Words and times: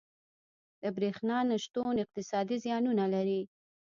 •د 0.81 0.83
برېښنا 0.97 1.37
نه 1.49 1.55
شتون 1.63 1.93
اقتصادي 2.03 2.57
زیانونه 2.65 3.05
لري. 3.13 3.41